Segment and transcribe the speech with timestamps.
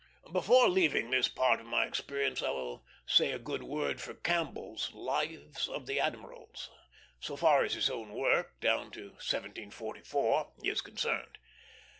[0.31, 4.91] Before leaving this part of my experience I will say a good word for Campbell's
[4.95, 6.71] Lives of the Admirals,
[7.19, 11.37] so far as his own work down to 1744 is concerned.